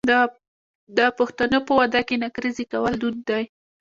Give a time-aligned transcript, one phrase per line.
[0.97, 3.43] د پښتنو په واده کې نکریزې کول دود دی.